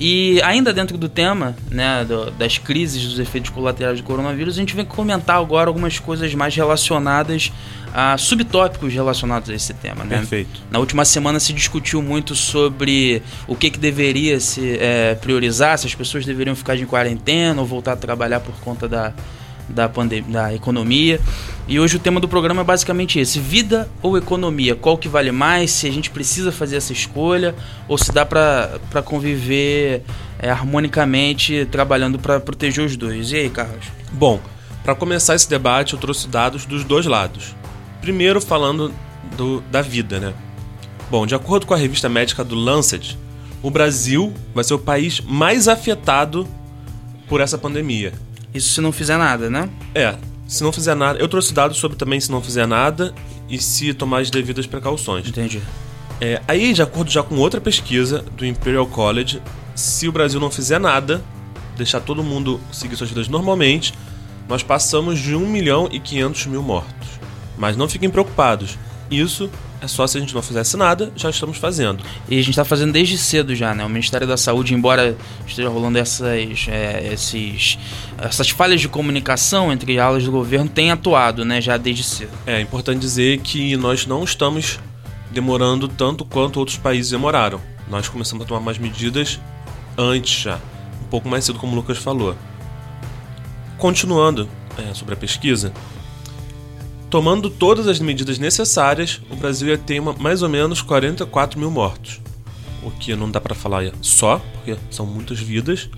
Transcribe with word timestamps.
E 0.00 0.40
ainda 0.42 0.72
dentro 0.72 0.96
do 0.96 1.10
tema, 1.10 1.54
né, 1.70 2.06
do, 2.06 2.30
das 2.30 2.56
crises 2.56 3.06
dos 3.06 3.18
efeitos 3.18 3.50
colaterais 3.50 3.98
do 3.98 4.02
coronavírus, 4.02 4.54
a 4.56 4.60
gente 4.60 4.74
vem 4.74 4.84
comentar 4.84 5.36
agora 5.36 5.68
algumas 5.68 5.98
coisas 5.98 6.34
mais 6.34 6.56
relacionadas 6.56 7.52
a 7.92 8.16
subtópicos 8.16 8.94
relacionados 8.94 9.50
a 9.50 9.54
esse 9.54 9.74
tema. 9.74 10.02
Né? 10.04 10.16
Perfeito. 10.16 10.62
Na 10.70 10.78
última 10.78 11.04
semana 11.04 11.38
se 11.38 11.52
discutiu 11.52 12.00
muito 12.00 12.34
sobre 12.34 13.22
o 13.46 13.54
que, 13.54 13.70
que 13.70 13.78
deveria 13.78 14.40
se 14.40 14.78
é, 14.80 15.16
priorizar, 15.16 15.76
se 15.76 15.86
as 15.86 15.94
pessoas 15.94 16.24
deveriam 16.24 16.56
ficar 16.56 16.76
de 16.76 16.86
quarentena 16.86 17.60
ou 17.60 17.66
voltar 17.66 17.92
a 17.92 17.96
trabalhar 17.96 18.40
por 18.40 18.54
conta 18.60 18.88
da, 18.88 19.12
da, 19.74 19.88
pandemia, 19.88 20.32
da 20.32 20.54
economia. 20.54 21.20
E 21.66 21.78
hoje 21.78 21.96
o 21.96 21.98
tema 21.98 22.20
do 22.20 22.28
programa 22.28 22.62
é 22.62 22.64
basicamente 22.64 23.18
esse: 23.18 23.38
vida 23.38 23.88
ou 24.02 24.16
economia? 24.16 24.74
Qual 24.74 24.98
que 24.98 25.08
vale 25.08 25.30
mais? 25.30 25.70
Se 25.70 25.86
a 25.86 25.92
gente 25.92 26.10
precisa 26.10 26.50
fazer 26.50 26.76
essa 26.76 26.92
escolha 26.92 27.54
ou 27.88 27.96
se 27.96 28.12
dá 28.12 28.26
para 28.26 29.02
conviver 29.04 30.02
é, 30.38 30.50
harmonicamente 30.50 31.66
trabalhando 31.70 32.18
para 32.18 32.40
proteger 32.40 32.84
os 32.84 32.96
dois? 32.96 33.30
E 33.32 33.36
aí, 33.36 33.50
Carlos? 33.50 33.86
Bom, 34.12 34.40
para 34.82 34.94
começar 34.94 35.34
esse 35.34 35.48
debate, 35.48 35.94
eu 35.94 35.98
trouxe 35.98 36.26
dados 36.26 36.64
dos 36.64 36.84
dois 36.84 37.06
lados. 37.06 37.54
Primeiro, 38.00 38.40
falando 38.40 38.92
do, 39.36 39.60
da 39.70 39.82
vida, 39.82 40.18
né? 40.18 40.34
Bom, 41.10 41.26
de 41.26 41.34
acordo 41.34 41.66
com 41.66 41.74
a 41.74 41.76
revista 41.76 42.08
médica 42.08 42.42
do 42.42 42.54
Lancet, 42.54 43.18
o 43.62 43.70
Brasil 43.70 44.32
vai 44.54 44.64
ser 44.64 44.74
o 44.74 44.78
país 44.78 45.20
mais 45.20 45.68
afetado 45.68 46.46
por 47.28 47.40
essa 47.40 47.58
pandemia. 47.58 48.12
Isso 48.52 48.74
se 48.74 48.80
não 48.80 48.92
fizer 48.92 49.16
nada, 49.16 49.48
né? 49.48 49.68
É, 49.94 50.16
se 50.46 50.62
não 50.62 50.72
fizer 50.72 50.94
nada. 50.94 51.18
Eu 51.18 51.28
trouxe 51.28 51.54
dados 51.54 51.78
sobre 51.78 51.96
também 51.96 52.20
se 52.20 52.30
não 52.30 52.42
fizer 52.42 52.66
nada 52.66 53.14
e 53.48 53.58
se 53.58 53.94
tomar 53.94 54.20
as 54.20 54.30
devidas 54.30 54.66
precauções. 54.66 55.26
Entendi. 55.28 55.62
É, 56.20 56.42
aí, 56.46 56.72
de 56.72 56.82
acordo 56.82 57.10
já 57.10 57.22
com 57.22 57.36
outra 57.36 57.60
pesquisa 57.60 58.24
do 58.36 58.44
Imperial 58.44 58.86
College, 58.86 59.40
se 59.74 60.08
o 60.08 60.12
Brasil 60.12 60.38
não 60.38 60.50
fizer 60.50 60.78
nada, 60.78 61.22
deixar 61.76 62.00
todo 62.00 62.22
mundo 62.22 62.60
seguir 62.72 62.96
suas 62.96 63.08
vidas 63.08 63.28
normalmente, 63.28 63.94
nós 64.48 64.62
passamos 64.62 65.18
de 65.18 65.34
1 65.34 65.46
milhão 65.46 65.88
e 65.90 66.00
500 66.00 66.46
mil 66.46 66.62
mortos. 66.62 67.08
Mas 67.56 67.76
não 67.76 67.88
fiquem 67.88 68.10
preocupados. 68.10 68.76
Isso 69.10 69.48
é 69.80 69.88
só 69.88 70.06
se 70.06 70.18
a 70.18 70.20
gente 70.20 70.34
não 70.34 70.42
fizesse 70.42 70.76
nada, 70.76 71.10
já 71.16 71.30
estamos 71.30 71.56
fazendo. 71.56 72.04
E 72.28 72.34
a 72.34 72.40
gente 72.40 72.50
está 72.50 72.64
fazendo 72.64 72.92
desde 72.92 73.16
cedo 73.16 73.54
já, 73.54 73.74
né? 73.74 73.84
O 73.84 73.88
Ministério 73.88 74.26
da 74.26 74.36
Saúde, 74.36 74.74
embora 74.74 75.16
esteja 75.46 75.68
rolando 75.68 75.98
essas, 75.98 76.68
é, 76.68 77.12
esses, 77.12 77.78
essas 78.18 78.50
falhas 78.50 78.80
de 78.80 78.88
comunicação 78.88 79.72
entre 79.72 79.98
alas 79.98 80.24
do 80.24 80.30
governo, 80.30 80.68
tem 80.68 80.90
atuado, 80.90 81.44
né? 81.44 81.60
Já 81.60 81.76
desde 81.76 82.04
cedo. 82.04 82.32
É 82.46 82.60
importante 82.60 83.00
dizer 83.00 83.38
que 83.40 83.76
nós 83.76 84.06
não 84.06 84.22
estamos 84.22 84.78
demorando 85.30 85.88
tanto 85.88 86.24
quanto 86.24 86.58
outros 86.58 86.76
países 86.76 87.10
demoraram. 87.10 87.60
Nós 87.88 88.08
começamos 88.08 88.44
a 88.44 88.48
tomar 88.48 88.60
mais 88.60 88.78
medidas 88.78 89.40
antes 89.96 90.42
já, 90.42 90.56
um 91.02 91.08
pouco 91.08 91.28
mais 91.28 91.44
cedo, 91.44 91.58
como 91.58 91.72
o 91.72 91.76
Lucas 91.76 91.98
falou. 91.98 92.36
Continuando 93.78 94.48
é, 94.76 94.92
sobre 94.92 95.14
a 95.14 95.16
pesquisa, 95.16 95.72
Tomando 97.10 97.50
todas 97.50 97.88
as 97.88 97.98
medidas 97.98 98.38
necessárias, 98.38 99.20
o 99.28 99.34
Brasil 99.34 99.68
ia 99.68 99.76
ter 99.76 99.98
uma, 99.98 100.12
mais 100.12 100.42
ou 100.42 100.48
menos 100.48 100.80
44 100.80 101.58
mil 101.58 101.70
mortos. 101.70 102.20
O 102.84 102.90
que 102.92 103.14
não 103.16 103.28
dá 103.28 103.40
para 103.40 103.54
falar 103.54 103.82
só, 104.00 104.40
porque 104.54 104.76
são 104.90 105.04
muitas 105.04 105.40
vidas, 105.40 105.90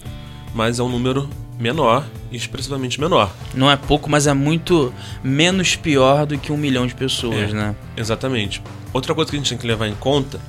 mas 0.55 0.79
é 0.79 0.83
um 0.83 0.89
número 0.89 1.29
menor 1.59 2.07
e 2.31 2.37
expressivamente 2.37 2.99
menor. 2.99 3.31
Não 3.55 3.71
é 3.71 3.77
pouco, 3.77 4.11
mas 4.11 4.27
é 4.27 4.33
muito 4.33 4.93
menos 5.23 5.77
pior 5.77 6.25
do 6.25 6.39
que 6.39 6.51
um 6.51 6.57
milhão 6.57 6.87
de 6.87 6.95
pessoas, 6.95 7.51
é, 7.51 7.53
né? 7.53 7.77
Exatamente. 7.95 8.63
Outra 8.93 9.15
coisa 9.15 9.31
que 9.31 9.37
a 9.37 9.39
gente 9.39 9.51
tem 9.51 9.59
que 9.59 9.67
levar 9.67 9.89
em 9.89 9.95
conta 9.95 10.41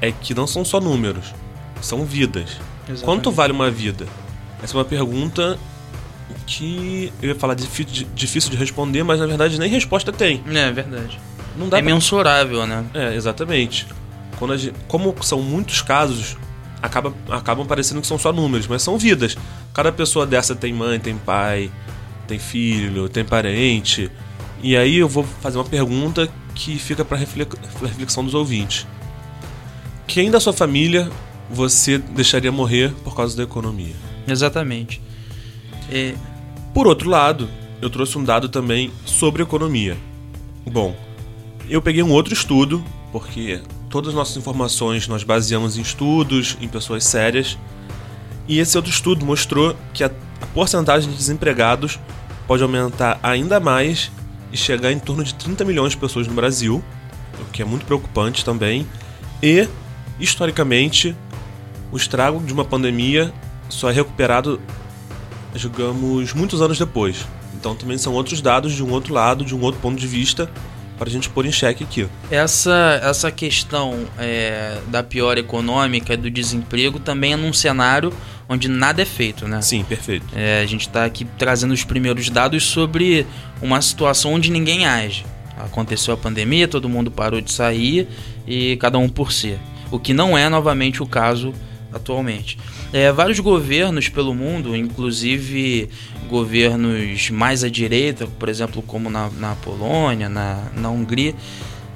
é 0.00 0.12
que 0.12 0.32
não 0.32 0.46
são 0.46 0.64
só 0.64 0.80
números, 0.80 1.34
são 1.80 2.04
vidas. 2.04 2.50
Exatamente. 2.84 3.04
Quanto 3.04 3.30
vale 3.32 3.52
uma 3.52 3.70
vida? 3.70 4.06
Essa 4.62 4.74
é 4.74 4.78
uma 4.78 4.84
pergunta 4.84 5.58
que 6.52 7.12
eu 7.22 7.30
ia 7.30 7.34
falar 7.34 7.54
difícil, 7.54 8.50
de 8.50 8.56
responder, 8.56 9.02
mas 9.02 9.18
na 9.18 9.26
verdade 9.26 9.58
nem 9.58 9.70
resposta 9.70 10.12
tem. 10.12 10.42
É 10.46 10.70
verdade. 10.70 11.18
Não 11.56 11.68
dá 11.68 11.78
é 11.78 11.82
pra... 11.82 11.92
mensurável, 11.92 12.66
né? 12.66 12.84
É, 12.92 13.14
exatamente. 13.14 13.86
Quando 14.38 14.56
gente, 14.56 14.74
como 14.86 15.14
são 15.22 15.40
muitos 15.40 15.80
casos, 15.80 16.36
acaba, 16.82 17.14
acabam 17.30 17.66
parecendo 17.66 18.00
que 18.00 18.06
são 18.06 18.18
só 18.18 18.32
números, 18.32 18.66
mas 18.66 18.82
são 18.82 18.98
vidas. 18.98 19.36
Cada 19.72 19.90
pessoa 19.90 20.26
dessa 20.26 20.54
tem 20.54 20.72
mãe, 20.72 21.00
tem 21.00 21.16
pai, 21.16 21.70
tem 22.28 22.38
filho, 22.38 23.08
tem 23.08 23.24
parente. 23.24 24.10
E 24.62 24.76
aí 24.76 24.98
eu 24.98 25.08
vou 25.08 25.24
fazer 25.40 25.56
uma 25.56 25.64
pergunta 25.64 26.28
que 26.54 26.78
fica 26.78 27.04
para 27.04 27.16
reflexão 27.16 28.24
dos 28.24 28.34
ouvintes. 28.34 28.86
Quem 30.06 30.30
da 30.30 30.38
sua 30.38 30.52
família 30.52 31.10
você 31.50 31.96
deixaria 31.96 32.52
morrer 32.52 32.92
por 33.02 33.16
causa 33.16 33.36
da 33.36 33.42
economia? 33.42 33.94
Exatamente. 34.28 35.00
É... 35.90 36.14
Por 36.74 36.86
outro 36.86 37.10
lado, 37.10 37.48
eu 37.82 37.90
trouxe 37.90 38.16
um 38.16 38.24
dado 38.24 38.48
também 38.48 38.90
sobre 39.04 39.42
economia. 39.42 39.96
Bom, 40.64 40.96
eu 41.68 41.82
peguei 41.82 42.02
um 42.02 42.10
outro 42.10 42.32
estudo, 42.32 42.82
porque 43.10 43.60
todas 43.90 44.10
as 44.10 44.14
nossas 44.14 44.36
informações 44.38 45.06
nós 45.06 45.22
baseamos 45.22 45.76
em 45.76 45.82
estudos, 45.82 46.56
em 46.60 46.68
pessoas 46.68 47.04
sérias, 47.04 47.58
e 48.48 48.58
esse 48.58 48.76
outro 48.76 48.90
estudo 48.90 49.24
mostrou 49.24 49.76
que 49.92 50.02
a, 50.02 50.10
porcentagem 50.54 51.08
de 51.08 51.16
desempregados 51.16 52.00
pode 52.46 52.62
aumentar 52.62 53.18
ainda 53.22 53.60
mais 53.60 54.10
e 54.52 54.56
chegar 54.56 54.90
em 54.90 54.98
torno 54.98 55.22
de 55.22 55.34
30 55.34 55.64
milhões 55.64 55.92
de 55.92 55.98
pessoas 55.98 56.26
no 56.26 56.34
Brasil, 56.34 56.82
o 57.40 57.44
que 57.52 57.62
é 57.62 57.64
muito 57.64 57.86
preocupante 57.86 58.44
também. 58.44 58.86
E, 59.42 59.68
historicamente, 60.18 61.16
o 61.92 61.96
estrago 61.96 62.40
de 62.40 62.52
uma 62.52 62.64
pandemia 62.64 63.32
só 63.68 63.88
é 63.88 63.92
recuperado 63.92 64.60
jogamos 65.54 66.32
muitos 66.32 66.60
anos 66.62 66.78
depois. 66.78 67.26
Então 67.54 67.74
também 67.74 67.98
são 67.98 68.12
outros 68.12 68.40
dados 68.40 68.72
de 68.72 68.82
um 68.82 68.90
outro 68.90 69.12
lado, 69.14 69.44
de 69.44 69.54
um 69.54 69.60
outro 69.60 69.80
ponto 69.80 69.98
de 69.98 70.06
vista, 70.06 70.50
para 70.98 71.08
a 71.08 71.12
gente 71.12 71.28
pôr 71.28 71.46
em 71.46 71.52
xeque 71.52 71.84
aqui. 71.84 72.06
Essa, 72.30 73.00
essa 73.02 73.30
questão 73.30 74.06
é, 74.18 74.78
da 74.88 75.02
pior 75.02 75.36
econômica, 75.38 76.16
do 76.16 76.30
desemprego, 76.30 76.98
também 76.98 77.32
é 77.32 77.36
num 77.36 77.52
cenário 77.52 78.12
onde 78.48 78.68
nada 78.68 79.02
é 79.02 79.04
feito, 79.04 79.48
né? 79.48 79.60
Sim, 79.62 79.82
perfeito. 79.84 80.26
É, 80.34 80.60
a 80.62 80.66
gente 80.66 80.82
está 80.82 81.04
aqui 81.04 81.24
trazendo 81.38 81.72
os 81.72 81.84
primeiros 81.84 82.28
dados 82.28 82.64
sobre 82.64 83.26
uma 83.60 83.80
situação 83.80 84.34
onde 84.34 84.50
ninguém 84.50 84.86
age. 84.86 85.24
Aconteceu 85.56 86.14
a 86.14 86.16
pandemia, 86.16 86.68
todo 86.68 86.88
mundo 86.88 87.10
parou 87.10 87.40
de 87.40 87.52
sair 87.52 88.08
e 88.46 88.76
cada 88.76 88.98
um 88.98 89.08
por 89.08 89.32
si. 89.32 89.58
O 89.90 89.98
que 89.98 90.12
não 90.14 90.36
é 90.36 90.48
novamente 90.48 91.02
o 91.02 91.06
caso 91.06 91.52
atualmente. 91.92 92.58
É, 92.92 93.12
vários 93.12 93.38
governos 93.40 94.08
pelo 94.08 94.34
mundo, 94.34 94.74
inclusive 94.76 95.88
governos 96.28 97.30
mais 97.30 97.62
à 97.62 97.68
direita, 97.68 98.26
por 98.26 98.48
exemplo, 98.48 98.82
como 98.82 99.10
na, 99.10 99.30
na 99.30 99.54
Polônia, 99.56 100.28
na, 100.28 100.64
na 100.76 100.90
Hungria, 100.90 101.34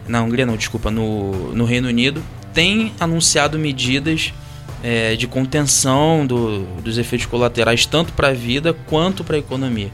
na 0.07 0.23
Hungria 0.23 0.47
não, 0.47 0.57
desculpa, 0.57 0.91
no, 0.91 1.55
no 1.55 1.65
Reino 1.65 1.89
Unido, 1.89 2.23
têm 2.53 2.93
anunciado 3.01 3.59
medidas 3.59 4.33
é, 4.83 5.17
de 5.17 5.27
contenção 5.27 6.27
do, 6.27 6.65
dos 6.83 6.99
efeitos 6.99 7.27
colaterais 7.27 7.87
tanto 7.87 8.13
para 8.13 8.29
a 8.29 8.33
vida 8.33 8.73
quanto 8.73 9.25
para 9.25 9.37
a 9.37 9.39
economia. 9.39 9.91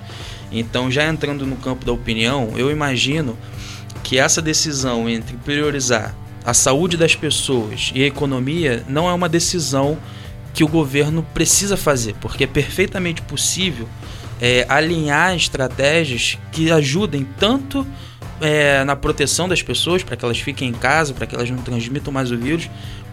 Então, 0.51 0.91
já 0.91 1.09
entrando 1.09 1.47
no 1.47 1.57
campo 1.57 1.85
da 1.85 1.93
opinião, 1.93 2.53
eu 2.57 2.71
imagino 2.71 3.39
que 4.03 4.19
essa 4.19 4.43
decisão 4.43 5.09
entre 5.09 5.37
priorizar 5.39 6.15
a 6.45 6.55
saúde 6.55 6.97
das 6.97 7.15
pessoas 7.15 7.93
e 7.95 8.03
a 8.03 8.07
economia 8.07 8.85
não 8.89 9.09
é 9.09 9.13
uma 9.13 9.29
decisão 9.29 9.99
que 10.53 10.65
o 10.65 10.69
governo 10.69 11.25
precisa 11.33 11.77
fazer, 11.77 12.15
porque 12.21 12.45
é 12.45 12.47
perfeitamente 12.47 13.23
possível 13.23 13.89
é, 14.41 14.67
alinhar 14.69 15.35
estratégias 15.35 16.39
que 16.51 16.71
ajudem 16.71 17.27
tanto 17.39 17.87
é, 18.43 18.85
na 18.85 18.97
proteção 18.97 19.49
das 19.49 19.63
pessoas, 19.63 20.03
para 20.03 20.17
que 20.17 20.25
elas 20.25 20.39
fiquem 20.39 20.69
em 20.69 20.73
casa, 20.73 21.15
para 21.15 21.27
que 21.27 21.35
elas 21.35 21.49
não 21.49 21.59
transmitam 21.59 22.13
mais 22.13 22.31
o 22.31 22.37
vírus, 22.37 22.69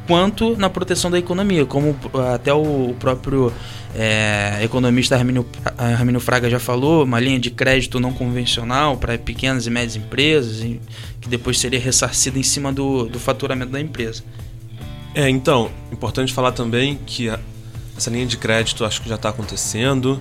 quanto 0.08 0.58
na 0.58 0.70
proteção 0.70 1.12
da 1.12 1.20
economia, 1.20 1.66
como 1.66 1.96
até 2.34 2.52
o 2.52 2.96
próprio 3.00 3.54
é, 3.96 4.60
economista 4.64 5.16
Arminio 5.16 6.20
Fraga 6.20 6.50
já 6.50 6.60
falou, 6.60 7.04
uma 7.04 7.20
linha 7.20 7.40
de 7.40 7.52
crédito 7.52 8.00
não 8.00 8.12
convencional 8.12 8.98
para 8.98 9.18
pequenas 9.20 9.68
e 9.68 9.70
médias 9.70 9.96
empresas, 9.96 10.62
que 11.22 11.30
depois 11.30 11.60
seria 11.60 11.80
ressarcida 11.80 12.40
em 12.40 12.44
cima 12.44 12.74
do, 12.74 13.06
do 13.06 13.20
faturamento 13.20 13.72
da 13.72 13.80
empresa. 13.80 14.24
É, 15.14 15.30
então, 15.30 15.70
importante 15.92 16.34
falar 16.34 16.54
também 16.54 17.00
que 17.06 17.30
a, 17.30 17.40
essa 17.96 18.10
linha 18.10 18.26
de 18.26 18.38
crédito 18.38 18.84
acho 18.84 19.02
que 19.02 19.10
já 19.10 19.16
está 19.16 19.30
acontecendo, 19.30 20.20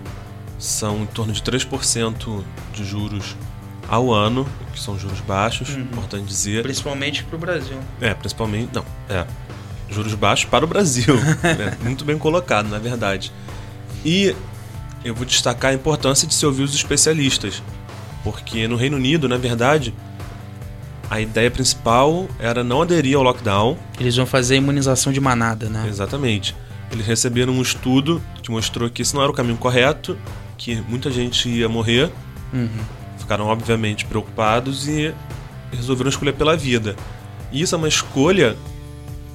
são 0.58 1.02
em 1.02 1.06
torno 1.06 1.32
de 1.32 1.40
3% 1.40 2.42
de 2.74 2.84
juros 2.84 3.36
ao 3.88 4.12
ano, 4.12 4.46
que 4.72 4.80
são 4.80 4.98
juros 4.98 5.20
baixos, 5.20 5.70
uhum. 5.70 5.80
importante 5.80 6.26
dizer. 6.26 6.62
Principalmente 6.62 7.24
para 7.24 7.36
o 7.36 7.38
Brasil. 7.38 7.78
É, 8.00 8.12
principalmente. 8.12 8.70
Não, 8.72 8.84
é. 9.08 9.26
Juros 9.88 10.12
baixos 10.14 10.44
para 10.44 10.64
o 10.64 10.68
Brasil. 10.68 11.16
né? 11.42 11.76
Muito 11.82 12.04
bem 12.04 12.18
colocado, 12.18 12.68
na 12.68 12.78
verdade. 12.78 13.32
E 14.04 14.36
eu 15.02 15.14
vou 15.14 15.24
destacar 15.24 15.70
a 15.70 15.74
importância 15.74 16.28
de 16.28 16.34
se 16.34 16.44
ouvir 16.44 16.62
os 16.62 16.74
especialistas. 16.74 17.62
Porque 18.22 18.68
no 18.68 18.76
Reino 18.76 18.96
Unido, 18.96 19.26
na 19.26 19.38
verdade, 19.38 19.94
a 21.08 21.18
ideia 21.20 21.50
principal 21.50 22.28
era 22.38 22.62
não 22.62 22.82
aderir 22.82 23.16
ao 23.16 23.22
lockdown. 23.22 23.78
Eles 23.98 24.14
vão 24.14 24.26
fazer 24.26 24.54
a 24.54 24.56
imunização 24.58 25.10
de 25.10 25.20
manada, 25.20 25.70
né? 25.70 25.86
Exatamente. 25.88 26.54
Eles 26.92 27.06
receberam 27.06 27.54
um 27.54 27.62
estudo 27.62 28.22
que 28.42 28.50
mostrou 28.50 28.90
que 28.90 29.00
isso 29.00 29.16
não 29.16 29.22
era 29.22 29.30
o 29.30 29.34
caminho 29.34 29.56
correto, 29.56 30.18
que 30.58 30.76
muita 30.88 31.10
gente 31.10 31.48
ia 31.48 31.68
morrer. 31.68 32.10
Uhum 32.52 32.97
ficaram 33.28 33.44
obviamente 33.44 34.06
preocupados 34.06 34.88
e 34.88 35.14
resolveram 35.70 36.08
escolher 36.08 36.32
pela 36.32 36.56
vida. 36.56 36.96
E 37.52 37.60
isso 37.60 37.74
é 37.74 37.78
uma 37.78 37.86
escolha 37.86 38.56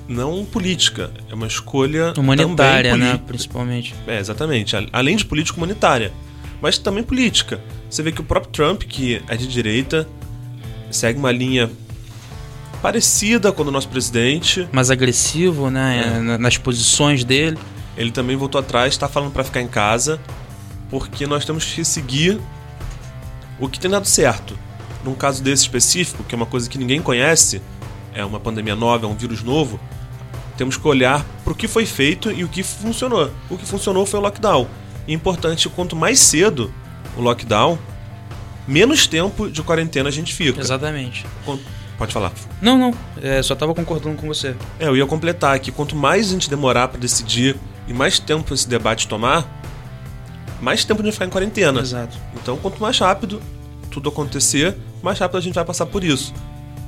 não 0.08 0.44
política, 0.44 1.12
é 1.30 1.36
uma 1.36 1.46
escolha 1.46 2.12
humanitária, 2.18 2.98
né, 2.98 3.22
principalmente. 3.28 3.94
É, 4.08 4.18
exatamente, 4.18 4.76
além 4.92 5.16
de 5.16 5.24
política 5.24 5.58
humanitária, 5.60 6.12
mas 6.60 6.80
também 6.80 7.04
política. 7.04 7.62
Você 7.88 8.02
vê 8.02 8.12
que 8.12 8.20
o 8.20 8.24
próprio 8.24 8.52
Trump, 8.52 8.82
que 8.82 9.22
é 9.28 9.38
de 9.38 9.46
direita, 9.46 10.08
segue 10.90 11.20
uma 11.20 11.32
linha 11.32 11.70
parecida 12.82 13.52
com 13.52 13.64
do 13.64 13.72
nosso 13.72 13.90
presidente, 13.90 14.68
mais 14.72 14.90
agressivo, 14.90 15.70
né, 15.70 16.16
é. 16.18 16.38
nas 16.40 16.58
posições 16.58 17.24
dele. 17.24 17.60
Ele 17.96 18.10
também 18.10 18.36
voltou 18.36 18.60
atrás, 18.60 18.92
está 18.92 19.08
falando 19.08 19.32
para 19.32 19.44
ficar 19.44 19.62
em 19.62 19.68
casa, 19.68 20.20
porque 20.90 21.28
nós 21.28 21.46
temos 21.46 21.64
que 21.64 21.86
seguir 21.86 22.42
o 23.60 23.68
que 23.68 23.80
tem 23.80 23.90
dado 23.90 24.08
certo. 24.08 24.58
Num 25.04 25.16
caso 25.16 25.44
desse 25.44 25.64
específico, 25.64 26.24
que 26.24 26.34
é 26.34 26.38
uma 26.38 26.46
coisa 26.46 26.70
que 26.70 26.78
ninguém 26.78 27.02
conhece, 27.02 27.62
é 28.14 28.24
uma 28.24 28.40
pandemia 28.40 28.76
nova, 28.76 29.06
é 29.06 29.10
um 29.10 29.16
vírus 29.16 29.44
novo, 29.44 29.80
temos 30.58 30.78
que 30.78 30.88
olhar 30.88 31.26
para 31.44 31.54
o 31.54 31.56
que 31.56 31.68
foi 31.68 31.86
feito 31.86 32.32
e 32.32 32.44
o 32.44 32.48
que 32.48 32.64
funcionou. 32.64 33.32
O 33.50 33.58
que 33.58 33.66
funcionou 33.66 34.06
foi 34.06 34.20
o 34.20 34.24
lockdown. 34.24 34.68
E 35.08 35.12
é 35.12 35.16
importante, 35.16 35.68
quanto 35.68 35.96
mais 35.96 36.20
cedo 36.20 36.74
o 37.18 37.22
lockdown, 37.22 37.78
menos 38.68 39.08
tempo 39.08 39.50
de 39.50 39.62
quarentena 39.62 40.10
a 40.10 40.12
gente 40.12 40.34
fica. 40.34 40.60
Exatamente. 40.60 41.26
Pode 41.98 42.14
falar. 42.14 42.32
Não, 42.62 42.78
não. 42.78 42.94
É, 43.22 43.42
só 43.42 43.54
estava 43.54 43.74
concordando 43.74 44.16
com 44.16 44.28
você. 44.28 44.56
É, 44.80 44.88
eu 44.88 44.96
ia 44.96 45.06
completar 45.06 45.60
que 45.60 45.72
quanto 45.72 45.96
mais 45.96 46.30
a 46.30 46.32
gente 46.32 46.50
demorar 46.50 46.88
para 46.88 47.00
decidir 47.00 47.56
e 47.88 47.94
mais 47.94 48.20
tempo 48.20 48.54
esse 48.54 48.68
debate 48.68 49.08
tomar, 49.08 49.48
mais 50.64 50.86
tempo 50.86 51.04
de 51.04 51.12
ficar 51.12 51.26
em 51.26 51.30
quarentena. 51.30 51.82
Exato. 51.82 52.18
Então, 52.42 52.58
quanto 52.58 52.82
mais 52.82 52.98
rápido 52.98 53.42
tudo 53.92 54.10
acontecer, 54.10 54.76
mais 55.04 55.20
rápido 55.20 55.38
a 55.38 55.42
gente 55.42 55.54
vai 55.54 55.66
passar 55.66 55.86
por 55.86 56.04
isso. 56.04 56.34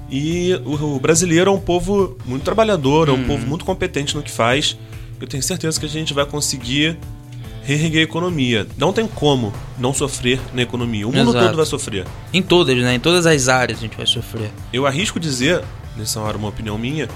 E 0.09 0.53
o, 0.65 0.99
brasileiro 0.99 1.49
é 1.49 1.53
um 1.53 1.59
povo 1.59 2.17
muito 2.25 2.43
trabalhador, 2.43 3.09
é 3.09 3.11
um 3.11 3.15
uhum. 3.15 3.27
povo 3.27 3.45
muito 3.45 3.65
competente 3.65 4.15
no 4.15 4.23
que 4.23 4.31
faz. 4.31 4.77
Eu 5.19 5.27
tenho 5.27 5.43
certeza 5.43 5.79
que 5.79 5.85
a 5.85 5.89
gente 5.89 6.13
vai 6.13 6.25
conseguir 6.25 6.97
reerguer 7.63 8.01
a 8.01 8.03
economia. 8.03 8.67
Não 8.77 8.93
tem 8.93 9.07
como 9.07 9.51
não 9.77 9.93
sofrer 9.93 10.39
na 10.53 10.61
economia. 10.61 11.07
O 11.07 11.11
mundo 11.11 11.31
Exato. 11.31 11.45
todo 11.45 11.55
vai 11.57 11.65
sofrer. 11.65 12.05
Em 12.31 12.41
todas, 12.41 12.77
né? 12.77 12.95
Em 12.95 12.99
todas 12.99 13.25
as 13.25 13.47
áreas 13.47 13.79
a 13.79 13.81
gente 13.81 13.97
vai 13.97 14.05
sofrer. 14.05 14.51
Eu 14.71 14.85
arrisco 14.85 15.19
dizer, 15.19 15.63
nessa 15.97 16.19
hora 16.21 16.37
uma 16.37 16.49
opinião 16.49 16.77
minha, 16.77 17.09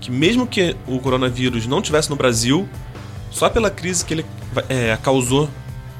que 0.00 0.10
mesmo 0.10 0.46
que 0.46 0.76
o 0.86 0.98
coronavírus 0.98 1.66
não 1.66 1.80
tivesse 1.80 2.10
no 2.10 2.16
Brasil, 2.16 2.68
só 3.30 3.48
pela 3.48 3.70
crise 3.70 4.04
que 4.04 4.14
ele 4.14 4.26
é, 4.68 4.98
causou 5.00 5.48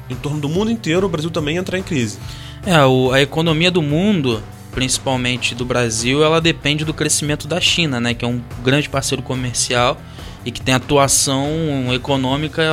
em 0.09 0.15
torno 0.15 0.39
do 0.39 0.49
mundo 0.49 0.71
inteiro, 0.71 1.05
o 1.05 1.09
Brasil 1.09 1.29
também 1.29 1.57
entra 1.57 1.77
em 1.77 1.83
crise. 1.83 2.17
É, 2.65 2.83
o, 2.83 3.11
a 3.11 3.21
economia 3.21 3.71
do 3.71 3.81
mundo, 3.81 4.41
principalmente 4.71 5.53
do 5.55 5.65
Brasil, 5.65 6.23
ela 6.23 6.41
depende 6.41 6.83
do 6.83 6.93
crescimento 6.93 7.47
da 7.47 7.59
China, 7.59 7.99
né, 7.99 8.13
que 8.13 8.25
é 8.25 8.27
um 8.27 8.41
grande 8.63 8.89
parceiro 8.89 9.23
comercial 9.23 9.99
e 10.43 10.51
que 10.51 10.61
tem 10.61 10.75
atuação 10.75 11.93
econômica 11.93 12.63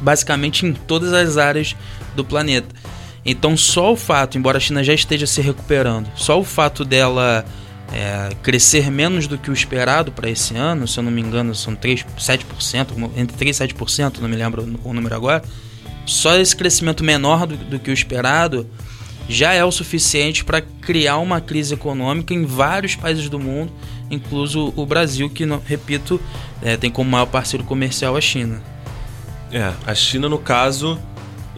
basicamente 0.00 0.66
em 0.66 0.72
todas 0.72 1.12
as 1.12 1.38
áreas 1.38 1.74
do 2.14 2.24
planeta. 2.24 2.68
Então, 3.24 3.56
só 3.56 3.92
o 3.92 3.96
fato, 3.96 4.36
embora 4.36 4.58
a 4.58 4.60
China 4.60 4.84
já 4.84 4.92
esteja 4.92 5.26
se 5.26 5.40
recuperando, 5.40 6.10
só 6.14 6.38
o 6.38 6.44
fato 6.44 6.84
dela 6.84 7.42
é, 7.90 8.28
crescer 8.42 8.90
menos 8.90 9.26
do 9.26 9.38
que 9.38 9.50
o 9.50 9.54
esperado 9.54 10.12
para 10.12 10.28
esse 10.28 10.54
ano, 10.54 10.86
se 10.86 10.98
eu 10.98 11.02
não 11.02 11.10
me 11.10 11.22
engano, 11.22 11.54
são 11.54 11.74
3, 11.74 12.04
7%, 12.18 13.10
entre 13.16 13.34
3 13.34 13.60
e 13.60 13.64
7%, 13.68 14.18
não 14.20 14.28
me 14.28 14.36
lembro 14.36 14.78
o 14.84 14.92
número 14.92 15.14
agora 15.14 15.42
só 16.06 16.36
esse 16.36 16.54
crescimento 16.54 17.02
menor 17.02 17.46
do, 17.46 17.56
do 17.56 17.78
que 17.78 17.90
o 17.90 17.94
esperado 17.94 18.66
já 19.28 19.52
é 19.54 19.64
o 19.64 19.72
suficiente 19.72 20.44
para 20.44 20.60
criar 20.60 21.18
uma 21.18 21.40
crise 21.40 21.74
econômica 21.74 22.34
em 22.34 22.44
vários 22.44 22.94
países 22.94 23.28
do 23.28 23.38
mundo, 23.38 23.72
incluso 24.10 24.72
o 24.76 24.84
Brasil, 24.84 25.30
que, 25.30 25.44
repito, 25.66 26.20
é, 26.62 26.76
tem 26.76 26.90
como 26.90 27.10
maior 27.10 27.26
parceiro 27.26 27.64
comercial 27.64 28.16
a 28.16 28.20
China. 28.20 28.62
É, 29.50 29.72
a 29.86 29.94
China, 29.94 30.28
no 30.28 30.38
caso, 30.38 30.98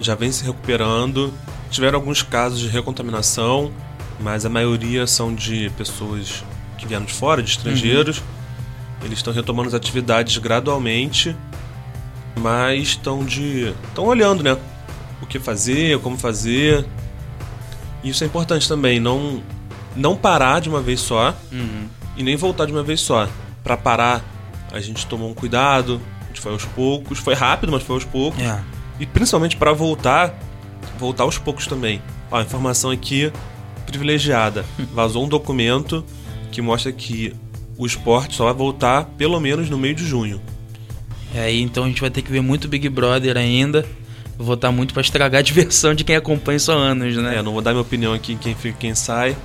já 0.01 0.15
vem 0.15 0.31
se 0.31 0.45
recuperando. 0.45 1.33
Tiveram 1.71 1.99
alguns 1.99 2.23
casos 2.23 2.61
de 2.61 2.69
recontaminação, 2.69 3.73
mas 4.21 4.45
a 4.45 4.49
maioria 4.49 5.07
são 5.07 5.35
de 5.35 5.71
pessoas 5.77 6.45
que 6.79 6.87
vieram 6.87 7.05
de 7.05 7.13
fora, 7.13 7.43
de 7.43 7.51
estrangeiros. 7.51 8.19
Uhum. 8.19 8.25
Eles 9.07 9.19
estão 9.19 9.33
retomando 9.33 9.69
as 9.69 9.75
atividades 9.75 10.39
gradualmente 10.39 11.35
mas 12.41 12.89
estão 12.89 13.25
de 13.25 13.75
estão 13.89 14.05
olhando, 14.05 14.43
né? 14.43 14.57
O 15.23 15.27
que 15.27 15.39
fazer, 15.39 15.99
como 16.01 16.17
fazer. 16.17 16.85
Isso 18.05 18.23
é 18.23 18.27
importante 18.27 18.69
também, 18.69 19.01
não 19.01 19.43
não 19.97 20.15
parar 20.15 20.61
de 20.61 20.69
uma 20.69 20.83
vez 20.83 21.01
só 21.01 21.35
uhum. 21.51 21.87
e 22.17 22.23
nem 22.23 22.37
voltar 22.37 22.67
de 22.67 22.73
uma 22.73 22.83
vez 22.83 23.01
só. 23.01 23.29
Para 23.65 23.77
parar, 23.77 24.25
a 24.71 24.81
gente 24.81 25.07
tomou 25.07 25.31
um 25.31 25.35
cuidado, 25.35 26.01
a 26.23 26.27
gente 26.29 26.41
foi 26.41 26.53
aos 26.53 26.65
poucos, 26.65 27.19
foi 27.19 27.35
rápido, 27.35 27.73
mas 27.73 27.83
foi 27.83 27.97
aos 27.97 28.05
poucos. 28.05 28.43
É. 28.43 28.61
E 29.01 29.07
principalmente 29.07 29.57
para 29.57 29.73
voltar, 29.73 30.39
voltar 30.99 31.25
aos 31.25 31.39
poucos 31.39 31.67
também. 31.67 32.01
Ó, 32.31 32.39
a 32.39 32.43
informação 32.43 32.91
aqui 32.91 33.33
privilegiada. 33.87 34.65
Vazou 34.93 35.25
um 35.25 35.29
documento 35.29 36.05
que 36.53 36.61
mostra 36.61 36.93
que 36.93 37.35
o 37.79 37.87
esporte 37.87 38.37
só 38.37 38.45
vai 38.45 38.55
voltar 38.55 39.05
pelo 39.17 39.41
menos 39.41 39.69
no 39.69 39.79
meio 39.79 39.95
de 39.95 40.05
junho. 40.05 40.41
É, 41.35 41.53
então 41.55 41.85
a 41.85 41.87
gente 41.89 42.01
vai 42.01 42.11
ter 42.11 42.23
que 42.23 42.31
ver 42.31 42.41
muito 42.41 42.69
Big 42.69 42.89
Brother 42.89 43.37
ainda. 43.37 43.85
Vou 44.37 44.47
votar 44.47 44.71
muito 44.71 44.93
para 44.93 45.01
estragar 45.01 45.41
a 45.41 45.43
diversão 45.45 45.95
de 45.95 46.05
quem 46.05 46.17
acompanha 46.17 46.57
isso 46.57 46.71
há 46.71 46.75
anos, 46.75 47.17
né? 47.17 47.37
É, 47.37 47.43
não 47.43 47.53
vou 47.53 47.63
dar 47.63 47.73
minha 47.73 47.83
opinião 47.83 48.13
aqui 48.13 48.35
em 48.35 48.37
quem 48.37 48.55
fica 48.55 48.77
quem 48.79 48.95
sai, 48.95 49.37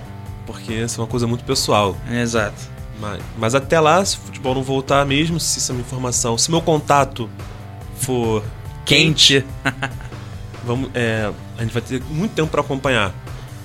porque 0.45 0.73
isso 0.73 0.99
é 0.99 1.03
uma 1.03 1.09
coisa 1.09 1.27
muito 1.27 1.43
pessoal. 1.43 1.97
É, 2.09 2.21
exato. 2.21 2.69
Mas, 2.99 3.21
mas 3.37 3.55
até 3.55 3.79
lá, 3.79 4.03
se 4.05 4.17
o 4.17 4.19
futebol 4.19 4.53
não 4.53 4.61
voltar 4.61 5.05
mesmo, 5.05 5.39
se 5.39 5.57
isso 5.57 5.71
é 5.71 5.75
uma 5.75 5.81
informação, 5.81 6.37
se 6.37 6.51
meu 6.51 6.61
contato 6.61 7.29
for 7.95 8.43
quente, 8.85 9.43
vamos, 10.63 10.91
é, 10.93 11.31
a 11.57 11.61
gente 11.63 11.73
vai 11.73 11.81
ter 11.81 12.01
muito 12.09 12.33
tempo 12.33 12.49
para 12.51 12.61
acompanhar. 12.61 13.13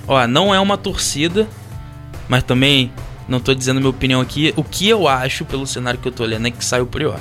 Ó, 0.08 0.26
não 0.26 0.54
é 0.54 0.60
uma 0.60 0.78
torcida, 0.78 1.46
mas 2.28 2.44
também 2.44 2.90
não 3.28 3.40
tô 3.40 3.54
dizendo 3.54 3.78
minha 3.78 3.90
opinião 3.90 4.20
aqui. 4.20 4.54
O 4.56 4.64
que 4.64 4.88
eu 4.88 5.06
acho 5.06 5.44
pelo 5.44 5.66
cenário 5.66 6.00
que 6.00 6.08
eu 6.08 6.12
tô 6.12 6.22
olhando 6.22 6.46
é 6.46 6.50
que 6.50 6.64
sai 6.64 6.80
o 6.80 6.86
Prior. 6.86 7.18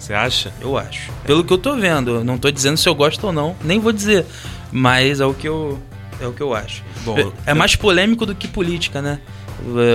Você 0.00 0.14
acha? 0.14 0.52
Eu 0.60 0.78
acho. 0.78 1.12
Pelo 1.24 1.44
que 1.44 1.52
eu 1.52 1.58
tô 1.58 1.76
vendo, 1.76 2.24
não 2.24 2.38
tô 2.38 2.50
dizendo 2.50 2.78
se 2.78 2.88
eu 2.88 2.94
gosto 2.94 3.26
ou 3.26 3.32
não, 3.32 3.54
nem 3.62 3.78
vou 3.78 3.92
dizer, 3.92 4.24
mas 4.72 5.20
é 5.20 5.26
o 5.26 5.34
que 5.34 5.46
eu 5.46 5.78
é 6.20 6.26
o 6.26 6.32
que 6.32 6.42
eu 6.42 6.54
acho. 6.54 6.82
Bom, 7.04 7.18
é, 7.18 7.50
é 7.52 7.54
mais 7.54 7.76
polêmico 7.76 8.26
do 8.26 8.34
que 8.34 8.48
política, 8.48 9.00
né? 9.00 9.20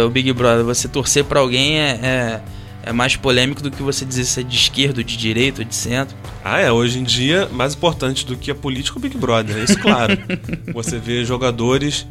O 0.06 0.10
Big 0.10 0.32
Brother, 0.32 0.64
você 0.64 0.88
torcer 0.88 1.24
para 1.24 1.40
alguém 1.40 1.80
é, 1.80 2.00
é, 2.04 2.42
é, 2.84 2.92
mais 2.92 3.16
polêmico 3.16 3.64
do 3.64 3.72
que 3.72 3.82
você 3.82 4.06
dizer 4.06 4.26
se 4.26 4.40
é 4.40 4.44
de 4.44 4.56
esquerda, 4.56 5.04
de 5.04 5.18
direita, 5.18 5.66
de 5.66 5.74
centro. 5.74 6.16
Ah, 6.44 6.60
é. 6.60 6.72
Hoje 6.72 7.00
em 7.00 7.04
dia, 7.04 7.50
mais 7.52 7.74
importante 7.74 8.26
do 8.26 8.36
que 8.36 8.52
a 8.52 8.56
política, 8.56 8.98
o 8.98 9.02
Big 9.02 9.18
Brother. 9.18 9.58
Isso, 9.58 9.80
claro. 9.80 10.18
você 10.72 11.00
vê 11.00 11.26
jogadores 11.26 12.08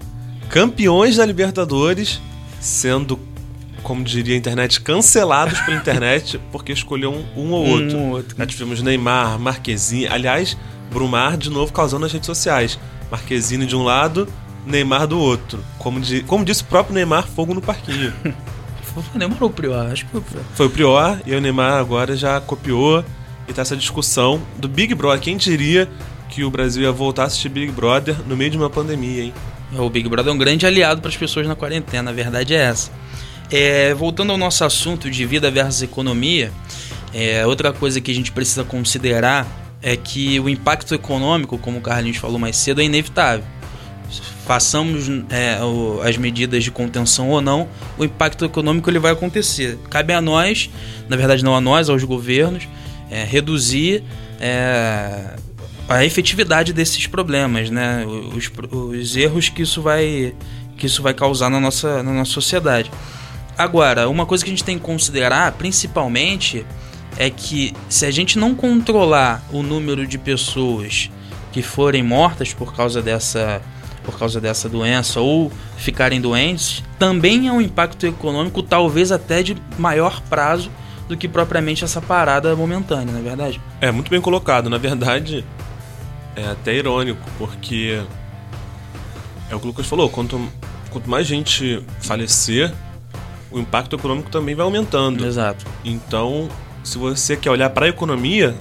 campeões 0.48 1.16
da 1.16 1.26
Libertadores 1.26 2.20
sendo 2.60 3.18
como 3.84 4.02
diria 4.02 4.34
a 4.34 4.38
internet, 4.38 4.80
cancelados 4.80 5.60
pela 5.60 5.76
internet 5.76 6.40
porque 6.50 6.72
escolheu 6.72 7.12
um, 7.12 7.24
um 7.40 7.52
ou 7.52 7.64
outro. 7.66 7.96
Um 7.96 8.08
ou 8.08 8.16
outro. 8.16 8.36
Já 8.36 8.44
tivemos 8.46 8.82
Neymar, 8.82 9.38
Marquezine, 9.38 10.08
aliás, 10.08 10.56
Brumar 10.92 11.36
de 11.36 11.50
novo 11.50 11.72
causando 11.72 12.02
nas 12.02 12.12
redes 12.12 12.26
sociais. 12.26 12.78
Marquezine 13.10 13.66
de 13.66 13.76
um 13.76 13.82
lado, 13.84 14.26
Neymar 14.66 15.06
do 15.06 15.18
outro. 15.18 15.62
Como, 15.78 16.00
di- 16.00 16.22
como 16.22 16.44
disse 16.44 16.62
o 16.62 16.66
próprio 16.66 16.94
Neymar, 16.94 17.26
fogo 17.28 17.54
no 17.54 17.60
parquinho. 17.62 18.12
Foi 18.82 19.02
o 19.14 19.18
Neymar 19.18 19.38
ou 19.42 19.48
o 19.48 19.52
Prior? 19.52 19.90
Acho 19.92 20.04
que 20.06 20.10
foi 20.12 20.20
o 20.20 20.22
Prior. 20.22 20.44
Foi 20.54 20.66
o 20.66 20.70
Prior 20.70 21.20
e 21.26 21.34
o 21.34 21.40
Neymar 21.40 21.74
agora 21.74 22.16
já 22.16 22.40
copiou 22.40 23.04
e 23.48 23.52
tá 23.52 23.62
essa 23.62 23.76
discussão 23.76 24.40
do 24.56 24.68
Big 24.68 24.94
Brother. 24.94 25.20
Quem 25.20 25.36
diria 25.36 25.88
que 26.30 26.44
o 26.44 26.50
Brasil 26.50 26.82
ia 26.84 26.92
voltar 26.92 27.24
a 27.24 27.26
assistir 27.26 27.48
Big 27.48 27.72
Brother 27.72 28.14
no 28.26 28.36
meio 28.36 28.50
de 28.52 28.56
uma 28.56 28.70
pandemia, 28.70 29.24
hein? 29.24 29.34
O 29.76 29.90
Big 29.90 30.08
Brother 30.08 30.30
é 30.30 30.34
um 30.34 30.38
grande 30.38 30.64
aliado 30.64 31.00
para 31.00 31.10
as 31.10 31.16
pessoas 31.16 31.44
na 31.48 31.56
quarentena, 31.56 32.10
a 32.12 32.14
verdade 32.14 32.54
é 32.54 32.58
essa. 32.58 32.92
É, 33.50 33.94
voltando 33.94 34.32
ao 34.32 34.38
nosso 34.38 34.64
assunto 34.64 35.10
de 35.10 35.24
vida 35.26 35.50
versus 35.50 35.82
economia, 35.82 36.50
é, 37.12 37.46
outra 37.46 37.72
coisa 37.72 38.00
que 38.00 38.10
a 38.10 38.14
gente 38.14 38.32
precisa 38.32 38.64
considerar 38.64 39.46
é 39.82 39.96
que 39.96 40.40
o 40.40 40.48
impacto 40.48 40.94
econômico, 40.94 41.58
como 41.58 41.78
o 41.78 41.80
Carlinhos 41.80 42.16
falou 42.16 42.38
mais 42.38 42.56
cedo, 42.56 42.80
é 42.80 42.84
inevitável. 42.84 43.44
Façamos 44.46 45.08
é, 45.30 45.62
o- 45.62 46.00
as 46.02 46.16
medidas 46.16 46.64
de 46.64 46.70
contenção 46.70 47.30
ou 47.30 47.40
não, 47.40 47.68
o 47.98 48.04
impacto 48.04 48.44
econômico 48.44 48.90
ele 48.90 48.98
vai 48.98 49.12
acontecer. 49.12 49.78
Cabe 49.90 50.12
a 50.12 50.20
nós, 50.20 50.70
na 51.08 51.16
verdade 51.16 51.44
não 51.44 51.54
a 51.54 51.60
nós, 51.60 51.88
aos 51.88 52.02
governos, 52.04 52.66
é, 53.10 53.24
reduzir 53.24 54.02
é, 54.40 55.34
a 55.88 56.04
efetividade 56.04 56.72
desses 56.72 57.06
problemas, 57.06 57.70
né? 57.70 58.04
Os, 58.34 58.50
os 58.72 59.16
erros 59.16 59.48
que 59.48 59.62
isso 59.62 59.80
vai 59.80 60.34
que 60.76 60.86
isso 60.86 61.02
vai 61.02 61.14
causar 61.14 61.48
na 61.50 61.60
nossa, 61.60 62.02
na 62.02 62.12
nossa 62.12 62.32
sociedade. 62.32 62.90
Agora, 63.56 64.08
uma 64.08 64.26
coisa 64.26 64.44
que 64.44 64.50
a 64.50 64.52
gente 64.52 64.64
tem 64.64 64.78
que 64.78 64.84
considerar, 64.84 65.52
principalmente, 65.52 66.66
é 67.16 67.30
que 67.30 67.73
se 67.88 68.04
a 68.04 68.11
gente 68.11 68.38
não 68.38 68.54
controlar 68.54 69.42
o 69.52 69.62
número 69.62 70.06
de 70.06 70.18
pessoas 70.18 71.11
que 71.52 71.62
forem 71.62 72.02
mortas 72.02 72.52
por 72.52 72.75
causa 72.75 73.00
dessa 73.00 73.62
por 74.02 74.18
causa 74.18 74.38
dessa 74.38 74.68
doença 74.68 75.18
ou 75.18 75.50
ficarem 75.78 76.20
doentes, 76.20 76.84
também 76.99 77.49
é 77.49 77.52
um 77.52 77.61
impacto 77.61 78.06
econômico 78.06 78.62
talvez 78.62 79.11
até 79.11 79.42
de 79.42 79.56
maior 79.78 80.20
prazo 80.28 80.70
do 81.08 81.16
que 81.16 81.26
propriamente 81.26 81.84
essa 81.84 82.02
parada 82.02 82.54
momentânea, 82.54 83.12
não 83.12 83.20
é 83.20 83.23
verdade? 83.23 83.61
É 83.80 83.90
muito 83.90 84.11
bem 84.11 84.20
colocado. 84.20 84.68
Na 84.68 84.76
verdade, 84.76 85.42
é 86.37 86.44
até 86.46 86.75
irônico, 86.75 87.23
porque 87.38 88.02
é 89.50 89.54
o 89.54 89.58
que 89.58 89.64
o 89.64 89.68
Lucas 89.68 89.87
falou, 89.87 90.11
quanto, 90.11 90.38
quanto 90.90 91.08
mais 91.08 91.26
gente 91.26 91.82
falecer, 92.00 92.73
o 93.54 93.61
impacto 93.61 93.94
econômico 93.94 94.30
também 94.30 94.54
vai 94.54 94.64
aumentando. 94.64 95.25
Exato. 95.25 95.64
Então, 95.84 96.49
se 96.82 96.99
você 96.99 97.37
quer 97.37 97.50
olhar 97.50 97.70
para 97.70 97.87
a 97.87 97.88
economia, 97.88 98.54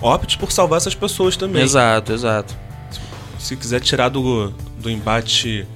opte 0.00 0.38
por 0.38 0.50
salvar 0.50 0.78
essas 0.78 0.94
pessoas 0.94 1.36
também. 1.36 1.62
Exato, 1.62 2.12
exato. 2.12 2.56
Se 3.38 3.54
quiser 3.54 3.80
tirar 3.80 4.08
do, 4.08 4.52
do 4.78 4.90
embate 4.90 5.66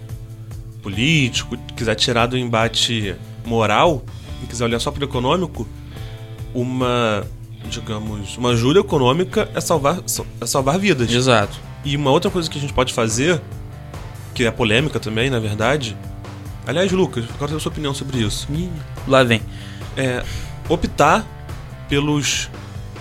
político, 0.83 1.59
quiser 1.77 1.95
tirar 1.95 2.27
do 2.27 2.37
embate 2.39 3.15
moral, 3.45 4.03
e 4.43 4.47
quiser 4.47 4.65
olhar 4.65 4.81
só 4.81 4.91
para 4.91 5.03
o 5.03 5.05
econômico, 5.05 5.69
uma, 6.55 7.25
digamos, 7.69 8.37
uma 8.39 8.51
ajuda 8.51 8.81
econômica 8.81 9.49
é 9.55 9.61
salvar, 9.61 10.01
é 10.41 10.47
salvar 10.47 10.79
vidas. 10.79 11.13
Exato. 11.13 11.61
E 11.85 11.97
uma 11.97 12.11
outra 12.11 12.31
coisa 12.31 12.51
que 12.51 12.59
a 12.59 12.61
gente 12.61 12.73
pode 12.73 12.93
fazer, 12.93 13.41
que 14.35 14.45
é 14.45 14.51
polêmica 14.51 14.99
também, 14.99 15.29
na 15.31 15.39
verdade. 15.39 15.97
Aliás, 16.67 16.91
Lucas, 16.93 17.25
quero 17.39 17.51
ter 17.51 17.57
a 17.57 17.61
sua 17.61 17.73
opinião 17.73 17.93
sobre 17.95 18.19
isso. 18.19 18.47
Ih, 18.53 18.71
lá 19.07 19.23
vem. 19.25 19.43
É 19.97 20.23
optar 20.69 21.27
pelos 21.89 22.49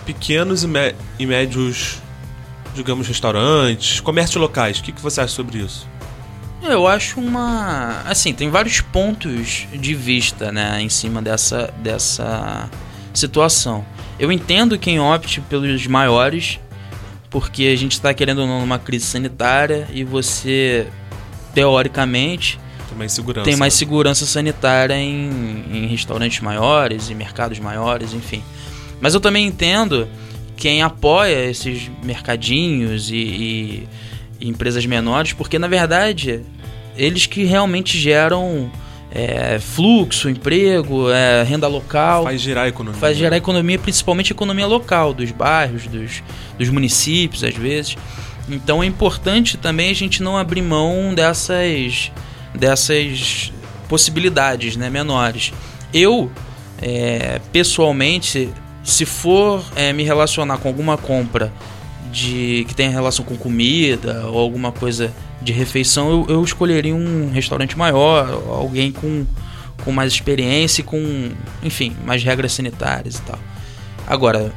pequenos 0.06 0.64
e, 0.64 0.68
mé- 0.68 0.96
e 1.20 1.26
médios, 1.26 2.00
digamos, 2.74 3.08
restaurantes, 3.08 4.00
comércios 4.00 4.42
locais. 4.42 4.80
O 4.80 4.84
que, 4.84 4.92
que 4.92 5.02
você 5.02 5.22
acha 5.22 5.34
sobre 5.34 5.60
isso? 5.60 5.88
Eu 6.64 6.88
acho 6.88 7.20
uma. 7.20 8.02
Assim, 8.06 8.34
tem 8.34 8.50
vários 8.50 8.82
pontos 8.82 9.68
de 9.74 9.96
vista, 9.96 10.52
né, 10.52 10.82
em 10.82 10.90
cima 10.90 11.22
dessa, 11.22 11.74
dessa 11.78 12.70
situação. 13.14 13.86
Eu 14.20 14.32
entendo 14.32 14.78
quem 14.78 15.00
opte 15.00 15.42
pelos 15.42 15.88
maiores, 15.88 16.60
porque 17.30 17.64
a 17.66 17.76
gente 17.76 17.94
está 17.94 18.14
querendo 18.14 18.42
ou 18.42 18.48
não 18.48 18.60
numa 18.60 18.78
crise 18.78 19.06
sanitária 19.06 19.88
e 19.92 20.04
você, 20.04 20.88
teoricamente, 21.56 22.60
Tem 22.92 22.98
mais 22.98 23.12
segurança. 23.14 23.44
tem 23.50 23.56
mais 23.56 23.74
segurança 23.74 24.26
sanitária 24.26 24.94
em, 24.96 25.64
em 25.72 25.88
restaurantes 25.88 26.40
maiores, 26.42 27.10
em 27.10 27.16
mercados 27.16 27.58
maiores, 27.60 28.14
enfim. 28.14 28.44
Mas 29.00 29.14
eu 29.14 29.20
também 29.20 29.48
entendo 29.48 30.08
quem 30.56 30.82
apoia 30.84 31.50
esses 31.50 31.90
mercadinhos 32.04 33.10
e, 33.10 33.16
e- 33.16 33.88
e 34.40 34.48
empresas 34.50 34.86
menores, 34.86 35.34
porque 35.34 35.58
na 35.58 35.68
verdade 35.68 36.42
eles 36.98 37.26
que 37.26 37.44
realmente 37.44 37.98
geram 37.98 38.70
é, 39.14 39.58
fluxo, 39.60 40.30
emprego, 40.30 41.10
é, 41.10 41.44
renda 41.44 41.68
local 41.68 42.24
Faz 42.24 42.40
girar 42.42 42.66
a 42.66 42.68
economia. 42.70 43.00
faz 43.00 43.18
gerar 43.18 43.36
economia, 43.38 43.78
principalmente 43.80 44.32
economia 44.32 44.66
local, 44.68 45.14
dos 45.14 45.32
bairros, 45.32 45.88
dos, 45.88 46.22
dos 46.58 46.70
municípios, 46.70 47.44
às 47.44 47.56
vezes. 47.56 47.98
Então 48.50 48.82
é 48.84 48.86
importante 48.86 49.58
também 49.58 49.90
a 49.90 49.96
gente 49.96 50.22
não 50.24 50.38
abrir 50.38 50.62
mão 50.62 51.14
dessas, 51.14 52.12
dessas 52.54 53.52
possibilidades 53.88 54.76
né, 54.76 54.90
menores. 54.90 55.54
Eu, 55.94 56.32
é, 56.82 57.40
pessoalmente, 57.52 58.50
se 58.84 59.06
for 59.06 59.64
é, 59.76 59.92
me 59.94 60.04
relacionar 60.04 60.58
com 60.58 60.68
alguma 60.68 60.98
compra 60.98 61.52
de 62.12 62.66
que 62.68 62.76
tenha 62.76 62.90
relação 62.90 63.24
com 63.24 63.36
comida 63.38 64.28
ou 64.28 64.40
alguma 64.40 64.72
coisa 64.72 65.14
de 65.42 65.52
refeição, 65.52 66.10
eu, 66.10 66.36
eu 66.36 66.44
escolheria 66.44 66.94
um 66.94 67.32
restaurante 67.32 67.78
maior, 67.78 68.30
alguém 68.50 68.92
com, 68.92 69.26
com 69.84 69.92
mais 69.92 70.14
experiência 70.14 70.82
e 70.82 70.84
com, 70.84 71.32
enfim, 71.64 71.96
mais 72.06 72.24
regras 72.24 72.54
sanitárias 72.54 73.16
e 73.16 73.22
tal. 73.22 73.40
Agora, 74.08 74.54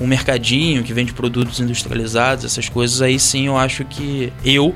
um 0.00 0.06
mercadinho 0.06 0.82
que 0.82 0.92
vende 0.92 1.12
produtos 1.12 1.60
industrializados, 1.60 2.44
essas 2.44 2.68
coisas, 2.68 3.00
aí 3.00 3.18
sim 3.18 3.46
eu 3.46 3.56
acho 3.56 3.84
que 3.84 4.32
eu 4.44 4.74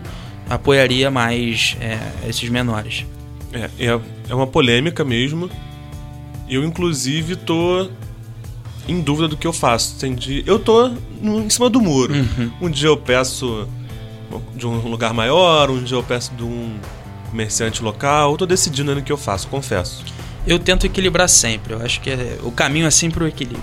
apoiaria 0.51 1.11
mais 1.11 1.77
é, 1.81 1.99
esses 2.29 2.49
menores. 2.51 3.07
É, 3.53 3.71
é, 3.79 4.01
é 4.29 4.35
uma 4.35 4.47
polêmica 4.47 5.05
mesmo. 5.05 5.49
Eu, 6.49 6.65
inclusive, 6.65 7.37
tô 7.37 7.89
em 8.89 9.01
dúvida 9.01 9.29
do 9.29 9.37
que 9.37 9.47
eu 9.47 9.53
faço. 9.53 9.97
Tem 9.99 10.15
dia... 10.15 10.43
Eu 10.47 10.59
tô 10.59 10.89
no- 11.23 11.41
em 11.41 11.49
cima 11.51 11.71
do 11.71 11.81
muro. 11.81 12.13
Uhum. 12.15 12.51
Um 12.63 12.69
dia 12.71 12.89
eu 12.89 12.97
peço 12.97 13.69
de 14.55 14.67
um 14.67 14.79
lugar 14.89 15.15
maior, 15.15 15.71
um 15.71 15.83
dia 15.83 15.97
eu 15.97 16.03
peço 16.03 16.33
de 16.35 16.43
um 16.43 16.77
comerciante 17.31 17.83
local. 17.83 18.33
Eu 18.33 18.37
tô 18.37 18.47
decidindo 18.47 18.95
no 18.95 19.03
que 19.03 19.13
eu 19.13 19.17
faço, 19.17 19.47
confesso. 19.49 20.05
Eu 20.47 20.59
tento 20.59 20.85
equilibrar 20.87 21.29
sempre. 21.29 21.75
Eu 21.75 21.83
acho 21.83 22.01
que 22.01 22.11
é- 22.11 22.39
o 22.43 22.51
caminho 22.51 22.87
é 22.87 22.91
sempre 22.91 23.23
o 23.23 23.27
equilíbrio. 23.29 23.63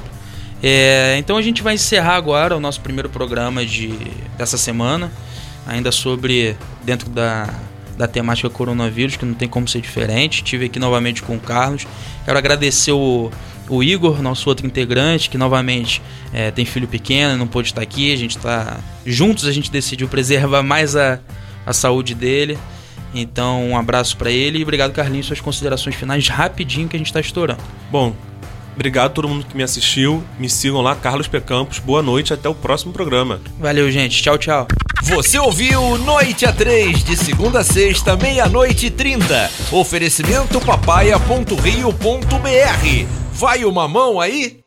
É, 0.63 1.15
então 1.19 1.37
a 1.37 1.41
gente 1.41 1.61
vai 1.61 1.75
encerrar 1.75 2.15
agora 2.15 2.55
o 2.55 2.59
nosso 2.59 2.81
primeiro 2.81 3.09
programa 3.09 3.63
de, 3.65 3.89
dessa 4.37 4.57
semana, 4.57 5.11
ainda 5.67 5.91
sobre 5.91 6.55
dentro 6.83 7.09
da, 7.09 7.53
da 7.97 8.07
temática 8.07 8.49
coronavírus, 8.49 9.17
que 9.17 9.25
não 9.25 9.33
tem 9.33 9.47
como 9.47 9.67
ser 9.67 9.81
diferente. 9.81 10.43
Estive 10.43 10.65
aqui 10.65 10.79
novamente 10.79 11.21
com 11.21 11.35
o 11.35 11.39
Carlos. 11.39 11.85
Quero 12.25 12.37
agradecer 12.37 12.93
o, 12.93 13.29
o 13.69 13.83
Igor, 13.83 14.21
nosso 14.21 14.47
outro 14.49 14.65
integrante, 14.65 15.29
que 15.29 15.37
novamente 15.37 16.01
é, 16.33 16.49
tem 16.51 16.65
filho 16.65 16.87
pequeno 16.87 17.35
e 17.35 17.37
não 17.37 17.47
pôde 17.47 17.67
estar 17.69 17.81
aqui. 17.81 18.13
A 18.13 18.17
gente 18.17 18.37
está 18.37 18.79
juntos, 19.05 19.45
a 19.45 19.51
gente 19.51 19.69
decidiu 19.69 20.07
preservar 20.07 20.63
mais 20.63 20.95
a, 20.95 21.19
a 21.65 21.73
saúde 21.73 22.15
dele. 22.15 22.57
Então, 23.13 23.69
um 23.69 23.77
abraço 23.77 24.15
para 24.17 24.29
ele 24.29 24.59
e 24.59 24.63
obrigado, 24.63 24.91
Carlinhos, 24.91 25.27
suas 25.27 25.41
considerações 25.41 25.95
finais 25.95 26.27
rapidinho 26.27 26.87
que 26.87 26.95
a 26.95 26.99
gente 26.99 27.11
tá 27.11 27.19
estourando. 27.19 27.61
Bom, 27.89 28.15
obrigado 28.77 29.07
a 29.07 29.09
todo 29.09 29.27
mundo 29.27 29.45
que 29.45 29.57
me 29.57 29.63
assistiu. 29.63 30.23
Me 30.39 30.47
sigam 30.47 30.81
lá, 30.81 30.95
Carlos 30.95 31.27
P. 31.27 31.41
Campos. 31.41 31.79
Boa 31.79 32.03
noite, 32.03 32.31
até 32.31 32.47
o 32.47 32.53
próximo 32.53 32.93
programa. 32.93 33.41
Valeu, 33.59 33.91
gente. 33.91 34.21
Tchau, 34.21 34.37
tchau. 34.37 34.67
Você 35.03 35.39
ouviu 35.39 35.97
Noite 35.97 36.45
a 36.45 36.53
3, 36.53 37.03
de 37.03 37.15
segunda 37.15 37.59
a 37.59 37.63
sexta, 37.63 38.15
meia-noite 38.15 38.87
e 38.87 38.91
trinta. 38.91 39.49
Oferecimento 39.71 40.59
papaya.rio.br. 40.61 43.07
Vai 43.31 43.65
uma 43.65 43.87
mão 43.87 44.19
aí? 44.19 44.59